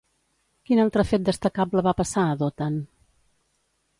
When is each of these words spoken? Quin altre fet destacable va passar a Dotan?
Quin 0.69 0.79
altre 0.83 1.03
fet 1.09 1.27
destacable 1.27 1.85
va 1.89 1.95
passar 2.01 2.25
a 2.29 2.39
Dotan? 2.41 2.83